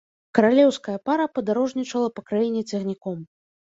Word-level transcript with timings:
Каралеўская 0.37 0.95
пара 1.11 1.29
падарожнічала 1.37 2.13
па 2.19 2.29
краіне 2.33 2.69
цягніком. 2.71 3.27